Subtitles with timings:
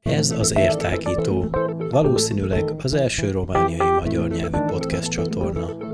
[0.00, 1.46] Ez az Értágító,
[1.90, 5.90] valószínűleg az első romániai magyar nyelvű podcast csatorna.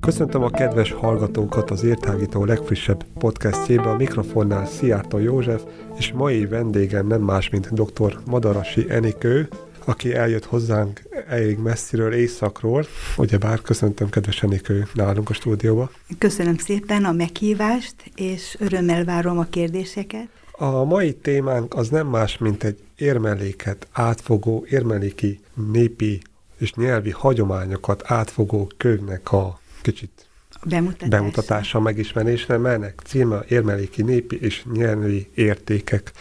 [0.00, 5.62] Köszöntöm a kedves hallgatókat az Értágító legfrissebb podcastjébe a mikrofonnál Szijjártó József,
[5.98, 8.18] és mai vendégem nem más, mint dr.
[8.26, 9.48] Madarasi Enikő,
[9.84, 12.86] aki eljött hozzánk elég messziről, északról.
[13.16, 15.90] Ugyebár köszöntöm kedves Enikő nálunk a stúdióba.
[16.18, 20.28] Köszönöm szépen a meghívást, és örömmel várom a kérdéseket.
[20.52, 25.40] A mai témánk az nem más, mint egy érmeléket átfogó, érmeléki
[25.72, 26.22] népi
[26.58, 30.29] és nyelvi hagyományokat átfogó könyvnek a kicsit
[30.64, 36.12] bemutatása, bemutatása megismerésre, melynek címe érmeléki népi és nyelvi értékek.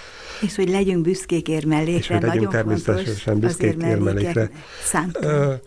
[0.42, 1.98] És hogy legyünk büszkék érmelékre.
[1.98, 4.50] És hogy legyünk természetesen büszkék érmelékre.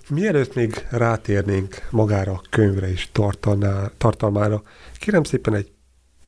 [0.09, 3.09] Mielőtt még rátérnénk magára a könyvre és
[3.99, 4.63] tartalmára,
[4.99, 5.71] kérem szépen egy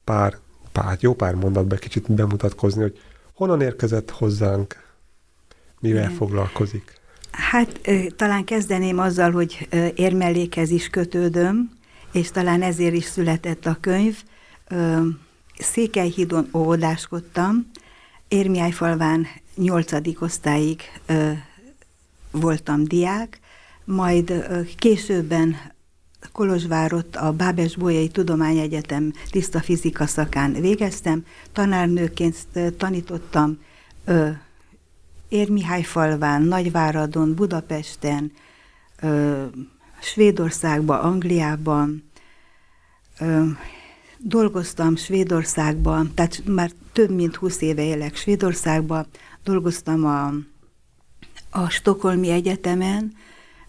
[0.05, 0.43] pár
[0.75, 3.01] pár, jó pár mondatban kicsit bemutatkozni, hogy
[3.35, 4.83] honnan érkezett hozzánk,
[5.81, 6.15] mivel Igen.
[6.15, 6.93] foglalkozik?
[7.31, 7.81] Hát
[8.17, 11.71] talán kezdeném azzal, hogy érmellékhez is kötődöm,
[12.15, 14.23] és talán ezért is született a könyv.
[15.59, 17.71] Székelyhídon óvodáskodtam,
[18.29, 20.81] Érmiájfalván nyolcadik osztályig
[22.31, 23.41] voltam diák,
[23.85, 25.57] majd későbben
[26.33, 32.37] Kolozsvárot a Bábes Bolyai Tudományegyetem tiszta fizika szakán végeztem, tanárnőként
[32.77, 33.59] tanítottam
[34.05, 34.29] ö,
[35.29, 38.33] Érmihályfalván, Nagyváradon, Budapesten,
[40.05, 42.11] Svédországban, Angliában,
[43.21, 43.45] ö,
[44.19, 49.07] dolgoztam Svédországban, tehát már több mint 20 éve élek Svédországban,
[49.45, 50.33] dolgoztam a,
[51.51, 53.13] a Stokholmi Egyetemen,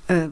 [0.05, 0.23] ö,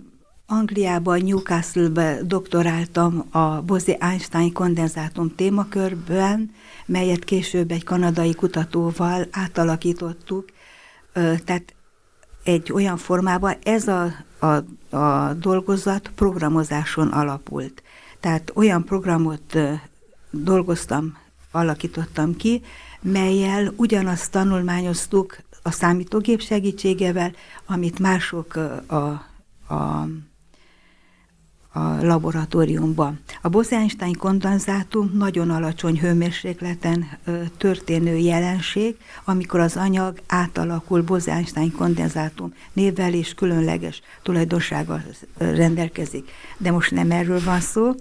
[0.45, 6.51] Angliában, Newcastle-be doktoráltam a Bose-Einstein kondenzátum témakörben,
[6.85, 10.45] melyet később egy kanadai kutatóval átalakítottuk.
[11.13, 11.73] Tehát
[12.43, 14.13] egy olyan formában ez a,
[14.43, 14.63] a,
[14.97, 17.83] a dolgozat programozáson alapult.
[18.19, 19.57] Tehát olyan programot
[20.31, 21.17] dolgoztam,
[21.51, 22.61] alakítottam ki,
[23.01, 27.31] melyel ugyanazt tanulmányoztuk a számítógép segítségevel,
[27.65, 28.55] amit mások
[28.87, 28.95] a,
[29.73, 30.07] a
[31.75, 33.13] a laboratóriumba.
[33.41, 37.07] A Bose-Einstein kondenzátum nagyon alacsony hőmérsékleten
[37.57, 45.03] történő jelenség, amikor az anyag átalakul Bose-Einstein kondenzátum névvel és különleges tulajdonsággal
[45.37, 46.31] rendelkezik.
[46.57, 47.91] De most nem erről van szó.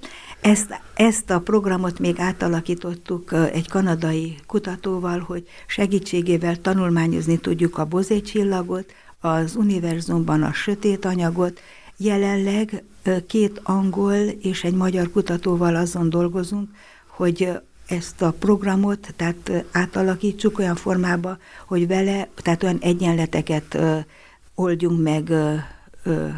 [0.40, 8.20] Ezt, ezt a programot még átalakítottuk egy kanadai kutatóval, hogy segítségével tanulmányozni tudjuk a Bose
[8.20, 11.60] csillagot, az univerzumban a sötét anyagot,
[11.96, 12.82] Jelenleg
[13.26, 16.70] két angol és egy magyar kutatóval azon dolgozunk,
[17.06, 17.48] hogy
[17.86, 23.78] ezt a programot, tehát átalakítsuk olyan formába, hogy vele, tehát olyan egyenleteket
[24.54, 25.30] oldjunk meg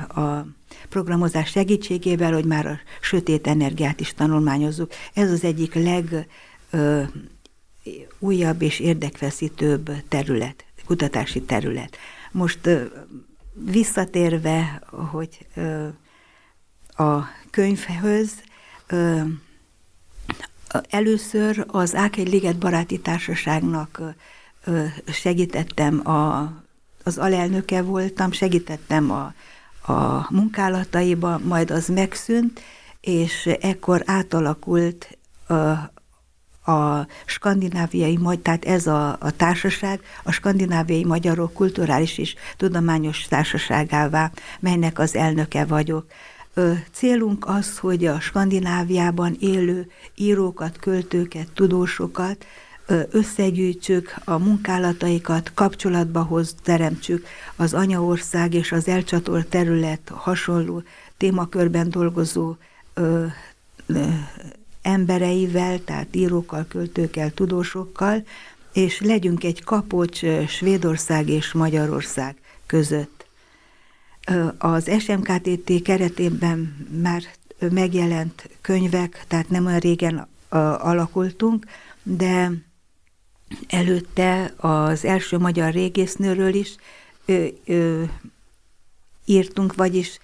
[0.08, 0.46] a
[0.88, 4.90] programozás segítségével, hogy már a sötét energiát is tanulmányozzuk.
[5.14, 6.28] Ez az egyik leg
[8.18, 11.96] újabb és érdekfeszítőbb terület, kutatási terület.
[12.32, 12.68] Most
[13.52, 15.46] visszatérve, hogy
[16.96, 18.32] a könyvhöz,
[20.90, 24.00] először az Ákegy Liget Baráti Társaságnak
[25.06, 26.52] segítettem, a,
[27.04, 29.32] az alelnöke voltam, segítettem a,
[29.92, 32.60] a munkálataiba, majd az megszűnt,
[33.00, 35.18] és ekkor átalakult
[36.64, 44.30] a skandináviai, tehát ez a, a társaság a skandináviai magyarok kulturális és tudományos társaságává,
[44.60, 46.06] melynek az elnöke vagyok.
[46.92, 52.44] Célunk az, hogy a Skandináviában élő írókat, költőket, tudósokat
[53.10, 57.26] összegyűjtsük, a munkálataikat kapcsolatba hoz, teremtsük
[57.56, 60.82] az anyaország és az elcsatolt terület hasonló
[61.16, 62.56] témakörben dolgozó
[62.94, 63.24] ö,
[63.86, 64.04] ö,
[64.82, 68.24] embereivel, tehát írókkal, költőkkel, tudósokkal,
[68.72, 72.36] és legyünk egy kapocs Svédország és Magyarország
[72.66, 73.13] között.
[74.58, 77.22] Az SMKTT keretében már
[77.58, 80.28] megjelent könyvek, tehát nem olyan régen
[80.78, 81.66] alakultunk,
[82.02, 82.50] de
[83.68, 86.74] előtte az első magyar régésznőről is
[89.24, 90.18] írtunk, vagyis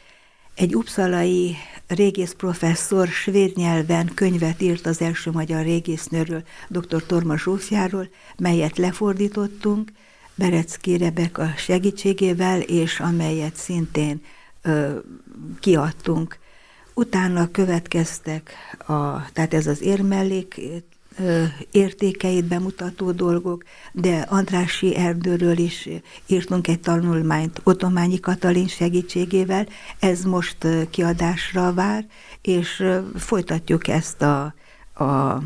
[0.54, 1.56] egy upszalai
[1.86, 7.06] régész professzor svéd nyelven könyvet írt az első magyar régésznőről, dr.
[7.06, 8.08] Torma Zsófjáról,
[8.38, 9.92] melyet lefordítottunk
[10.40, 14.22] Berecki Rebeka segítségével, és amelyet szintén
[14.62, 14.98] ö,
[15.60, 16.38] kiadtunk.
[16.94, 18.52] utána következtek,
[18.86, 20.60] a, tehát ez az érmellék
[21.70, 25.88] értékeit bemutató dolgok, de Andrási Erdőről is
[26.26, 29.66] írtunk egy tanulmányt Otományi Katalin segítségével,
[29.98, 32.06] ez most kiadásra vár,
[32.42, 32.84] és
[33.16, 34.54] folytatjuk ezt a,
[35.04, 35.42] a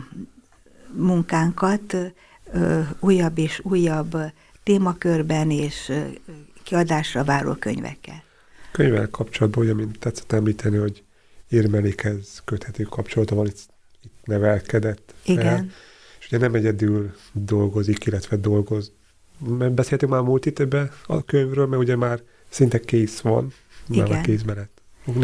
[0.92, 1.96] munkánkat
[3.00, 4.16] újabb és újabb
[4.64, 5.92] témakörben és
[6.62, 8.22] kiadásra váró könyvekkel.
[8.72, 11.02] Könyvvel kapcsolatban, ugye, mint tetszett említeni, hogy
[11.48, 13.58] érmelékhez köthető kapcsolata van, itt,
[14.02, 15.14] itt nevelkedett.
[15.24, 15.46] Igen.
[15.46, 15.66] El,
[16.18, 18.92] és ugye nem egyedül dolgozik, illetve dolgoz.
[19.70, 23.52] Beszéltünk már múlt itt ebbe a könyvről, mert ugye már szinte kész van,
[23.86, 24.18] már Igen.
[24.18, 24.74] a kézben lett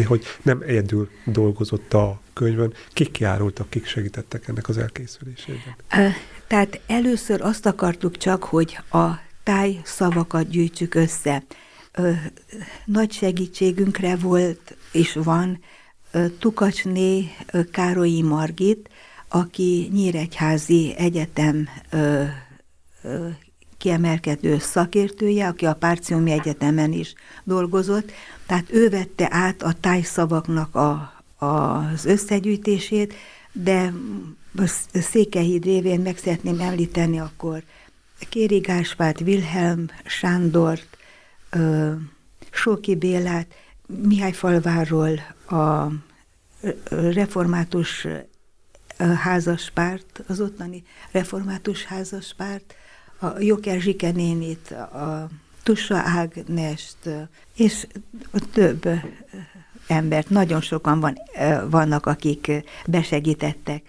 [0.06, 5.74] hogy nem egyedül dolgozott a könyvön, kik járultak, kik segítettek ennek az elkészülésében?
[6.46, 9.08] Tehát először azt akartuk csak, hogy a
[9.50, 11.42] táj szavakat gyűjtsük össze.
[12.84, 15.60] Nagy segítségünkre volt és van
[16.38, 17.28] Tukacsné
[17.72, 18.88] Károlyi Margit,
[19.28, 21.68] aki Nyíregyházi Egyetem
[23.78, 27.14] kiemelkedő szakértője, aki a Párciumi Egyetemen is
[27.44, 28.12] dolgozott,
[28.46, 33.14] tehát ő vette át a tájszavaknak a, az összegyűjtését,
[33.52, 33.92] de
[34.92, 37.62] Székehíd révén meg szeretném említeni akkor
[38.28, 40.96] Kéri Gáspát, Wilhelm Sándort,
[42.50, 43.54] Sóki Bélát,
[43.86, 45.18] Mihály Falváról
[45.48, 45.86] a
[46.90, 48.06] református
[48.98, 52.74] házaspárt, az ottani református házaspárt,
[53.18, 55.28] a Joker Zsike nénit, a
[55.62, 56.96] Tussa Ágnest,
[57.56, 57.86] és
[58.52, 58.88] több
[59.86, 61.18] embert, nagyon sokan van,
[61.70, 62.50] vannak, akik
[62.86, 63.82] besegítettek.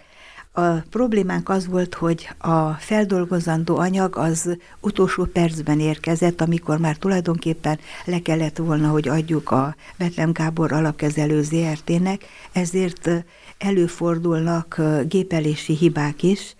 [0.54, 7.78] A problémánk az volt, hogy a feldolgozandó anyag az utolsó percben érkezett, amikor már tulajdonképpen
[8.04, 13.10] le kellett volna, hogy adjuk a Betlem Gábor alapkezelő ZRT-nek, ezért
[13.58, 16.56] előfordulnak gépelési hibák is,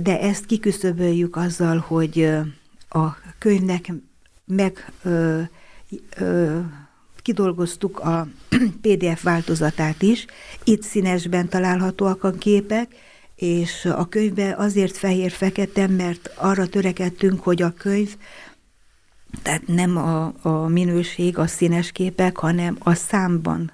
[0.00, 2.30] de ezt kiküszöböljük azzal, hogy
[2.88, 3.06] a
[3.38, 3.92] könyvnek
[4.44, 5.40] meg ö,
[6.16, 6.58] ö,
[7.26, 8.28] kidolgoztuk a
[8.82, 10.26] PDF változatát is,
[10.64, 12.94] itt színesben találhatóak a képek,
[13.36, 18.16] és a könyvbe azért fehér-fekete, mert arra törekedtünk, hogy a könyv,
[19.42, 23.72] tehát nem a, a minőség, a színes képek, hanem a számban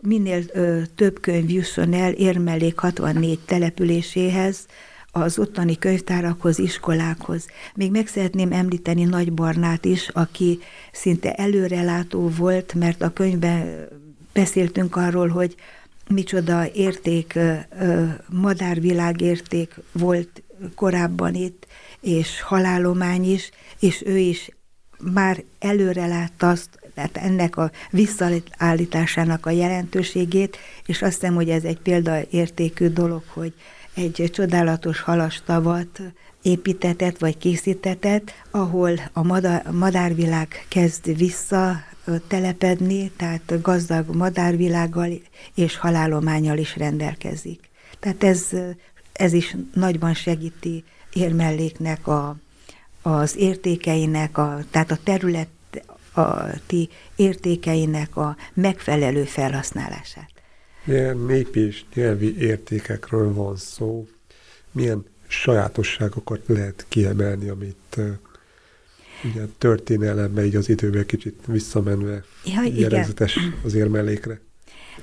[0.00, 4.66] minél ö, több könyv jusson el Érmellék 64 településéhez,
[5.22, 7.46] az ottani könyvtárakhoz, iskolákhoz.
[7.74, 10.58] Még meg szeretném említeni Nagy Barnát is, aki
[10.92, 13.88] szinte előrelátó volt, mert a könyvben
[14.32, 15.54] beszéltünk arról, hogy
[16.08, 17.38] micsoda érték,
[18.28, 20.42] madárvilágérték volt
[20.74, 21.66] korábban itt,
[22.00, 24.50] és halálomány is, és ő is
[24.98, 31.64] már előre látta azt, tehát ennek a visszaállításának a jelentőségét, és azt hiszem, hogy ez
[31.64, 33.54] egy példaértékű dolog, hogy
[33.96, 36.00] egy csodálatos halastavat
[36.42, 41.84] építetett vagy készítetett, ahol a madár, madárvilág kezd vissza
[42.28, 45.10] telepedni, tehát gazdag madárvilággal
[45.54, 47.68] és halálományal is rendelkezik.
[47.98, 48.48] Tehát ez,
[49.12, 52.36] ez is nagyban segíti érmelléknek a,
[53.02, 55.48] az értékeinek, a, tehát a terület
[56.14, 60.35] a ti értékeinek a megfelelő felhasználását
[60.86, 64.06] milyen népi és nyelvi értékekről van szó,
[64.72, 68.00] milyen sajátosságokat lehet kiemelni, amit
[69.24, 74.40] ugye történelembe így az időben kicsit visszamenve ja, jellegzetes az érmellékre.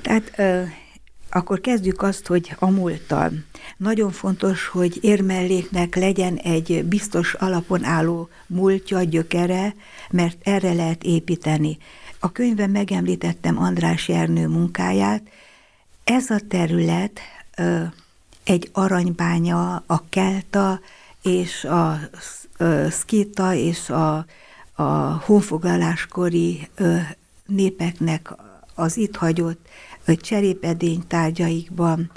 [0.02, 0.68] Tehát uh,
[1.30, 3.32] akkor kezdjük azt, hogy a múlttal.
[3.78, 9.76] Nagyon fontos, hogy érmelléknek legyen egy biztos alapon álló múltja, gyökere,
[10.12, 11.78] mert erre lehet építeni.
[12.20, 15.24] A könyvben megemlítettem András Jernő munkáját,
[16.04, 17.20] ez a terület
[18.44, 20.80] egy aranybánya, a kelta
[21.22, 22.00] és a
[22.90, 24.26] szkita és a,
[24.74, 24.84] a
[25.26, 26.70] honfoglaláskori
[27.46, 28.34] népeknek
[28.76, 29.68] az itt hagyott
[30.22, 32.12] cserépedény tárgyaikban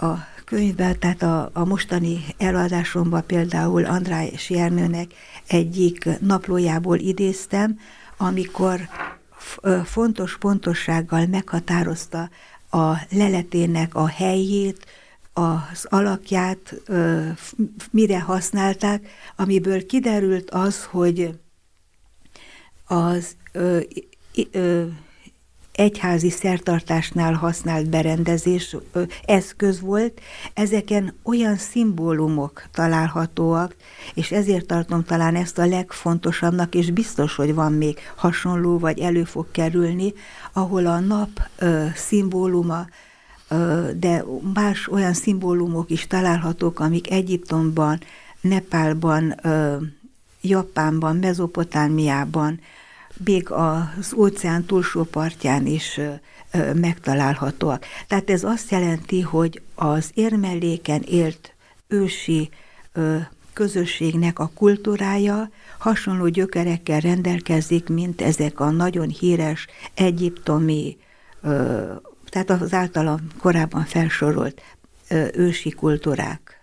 [0.00, 0.12] a
[0.44, 5.12] könyvben, tehát a, a mostani eladásomban például András Jernőnek
[5.46, 7.78] egyik naplójából idéztem,
[8.16, 8.80] amikor
[9.84, 12.28] fontos pontossággal meghatározta
[12.70, 14.86] a leletének a helyét,
[15.32, 16.74] az alakját
[17.90, 21.38] mire használták, amiből kiderült az, hogy
[22.84, 23.36] az
[25.72, 28.76] egyházi szertartásnál használt berendezés,
[29.24, 30.20] eszköz volt,
[30.54, 33.76] ezeken olyan szimbólumok találhatóak,
[34.14, 39.24] és ezért tartom talán ezt a legfontosabbnak, és biztos, hogy van még hasonló, vagy elő
[39.24, 40.12] fog kerülni,
[40.52, 42.86] ahol a nap ö, szimbóluma,
[43.48, 44.24] ö, de
[44.54, 48.00] más olyan szimbólumok is találhatók, amik Egyiptomban,
[48.40, 49.76] Nepálban, ö,
[50.40, 52.60] Japánban, Mezopotámiában,
[53.24, 56.00] még az óceán túlsó partján is
[56.74, 57.84] megtalálhatóak.
[58.06, 61.54] Tehát ez azt jelenti, hogy az érmelléken élt
[61.88, 62.50] ősi
[63.52, 70.96] közösségnek a kultúrája hasonló gyökerekkel rendelkezik, mint ezek a nagyon híres egyiptomi,
[72.28, 74.62] tehát az általam korábban felsorolt
[75.32, 76.60] ősi kultúrák.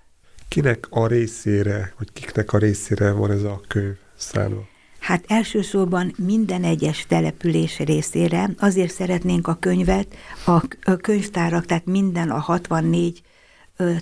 [0.47, 4.67] Kinek a részére, vagy kiknek a részére van ez a könyv szánva?
[5.07, 10.15] Hát elsősorban minden egyes település részére, azért szeretnénk a könyvet,
[10.83, 13.21] a könyvtárak, tehát minden a 64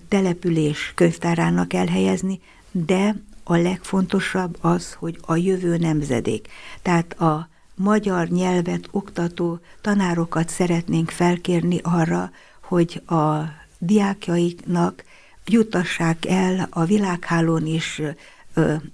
[0.08, 2.40] település könyvtárának elhelyezni,
[2.72, 6.48] de a legfontosabb az, hogy a jövő nemzedék.
[6.82, 12.32] Tehát a magyar nyelvet oktató tanárokat szeretnénk felkérni arra,
[12.62, 13.36] hogy a
[13.78, 15.04] diákjaiknak
[15.46, 18.02] jutassák el a világhálón is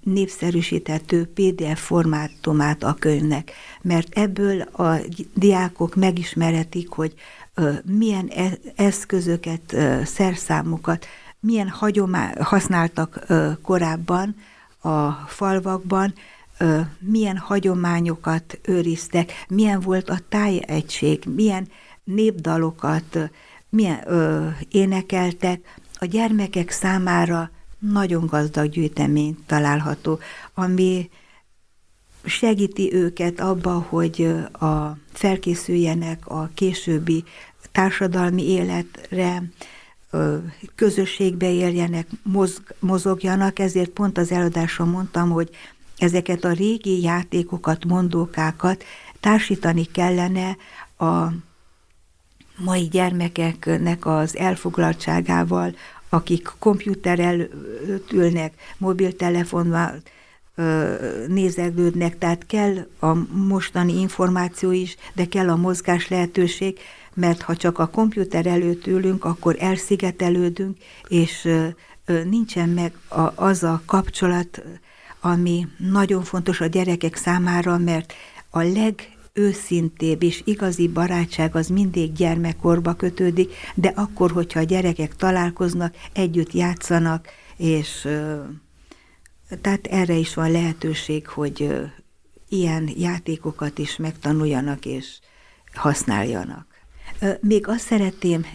[0.04, 3.52] népszerűsítettő PDF formátumát a könyvnek,
[3.82, 4.96] mert ebből a
[5.34, 7.14] diákok megismeretik, hogy
[7.84, 9.76] milyen e-, eszközöket,
[10.06, 11.06] szerszámokat,
[11.40, 13.26] milyen hagyomá- használtak
[13.62, 14.36] korábban
[14.82, 16.14] a falvakban,
[17.00, 21.68] milyen hagyományokat őriztek, milyen volt a tájegység, milyen
[22.04, 23.32] népdalokat
[23.72, 25.80] milyen, ö, énekeltek.
[26.00, 30.20] A gyermekek számára nagyon gazdag gyűjtemény található,
[30.54, 31.10] ami
[32.26, 34.22] segíti őket abba, hogy
[34.52, 37.24] a felkészüljenek a későbbi
[37.72, 39.44] társadalmi életre,
[40.76, 45.50] közösségbe éljenek, mozg, mozogjanak, ezért pont az eladáson mondtam, hogy
[45.98, 48.84] ezeket a régi játékokat, mondókákat
[49.20, 50.58] társítani kellene
[50.98, 51.28] a
[52.58, 55.76] mai gyermekeknek az elfoglaltságával,
[56.14, 60.02] akik komputer előtt ülnek, mobiltelefonnal
[61.28, 66.80] nézeglődnek, tehát kell a mostani információ is, de kell a mozgás lehetőség,
[67.14, 70.78] mert ha csak a komputer előtt ülünk, akkor elszigetelődünk,
[71.08, 71.48] és
[72.30, 72.94] nincsen meg
[73.36, 74.64] az a kapcsolat,
[75.20, 78.14] ami nagyon fontos a gyerekek számára, mert
[78.50, 85.16] a leg őszintébb és igazi barátság az mindig gyermekkorba kötődik, de akkor, hogyha a gyerekek
[85.16, 88.08] találkoznak, együtt játszanak, és
[89.62, 91.90] tehát erre is van lehetőség, hogy
[92.50, 95.20] ilyen játékokat is megtanuljanak és
[95.74, 96.66] használjanak.
[97.42, 98.46] Még azt szeretném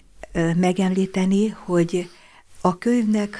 [0.56, 2.10] megemlíteni, hogy
[2.60, 3.38] a könyvnek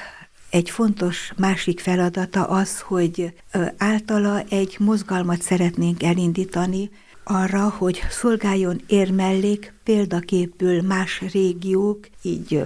[0.49, 3.33] egy fontos másik feladata az, hogy
[3.77, 6.89] általa egy mozgalmat szeretnénk elindítani,
[7.29, 12.63] arra, hogy szolgáljon érmellék példaképül más régiók, így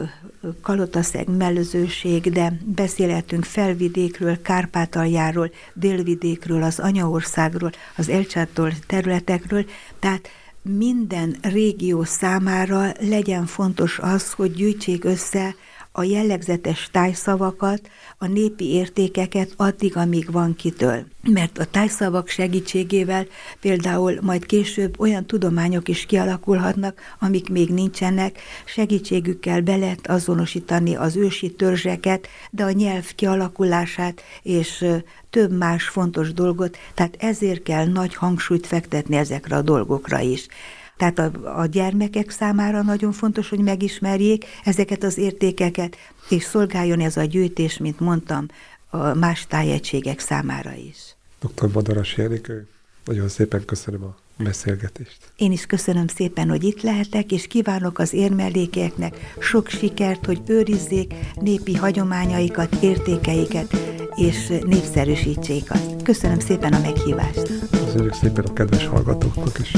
[0.62, 9.65] Kalotaszeg mellőzőség, de beszélhetünk felvidékről, Kárpátaljáról, délvidékről, az anyaországról, az elcsától területekről,
[10.00, 10.30] tehát
[10.62, 15.56] minden régió számára legyen fontos az, hogy gyűjtsék össze
[15.91, 21.05] a jellegzetes tájszavakat, a népi értékeket addig, amíg van kitől.
[21.24, 23.25] Mert a tájszavak segítségével
[23.60, 31.15] például majd később olyan tudományok is kialakulhatnak, amik még nincsenek, segítségükkel be lehet azonosítani az
[31.15, 34.86] ősi törzseket, de a nyelv kialakulását és
[35.29, 40.48] több más fontos dolgot, tehát ezért kell nagy hangsúlyt fektetni ezekre a dolgokra is.
[41.01, 45.96] Tehát a, a gyermekek számára nagyon fontos, hogy megismerjék ezeket az értékeket,
[46.29, 48.46] és szolgáljon ez a gyűjtés, mint mondtam,
[48.89, 51.15] a más tájegységek számára is.
[51.39, 51.72] Dr.
[51.74, 52.67] Madaras Jenikő,
[53.05, 55.17] nagyon szépen köszönöm a beszélgetést.
[55.36, 61.13] Én is köszönöm szépen, hogy itt lehetek, és kívánok az érmellékeknek sok sikert, hogy őrizzék
[61.36, 63.75] népi hagyományaikat, értékeiket,
[64.15, 66.03] és népszerűsítsék azt.
[66.03, 67.70] Köszönöm szépen a meghívást.
[67.70, 69.72] Köszönjük szépen a kedves hallgatóknak is.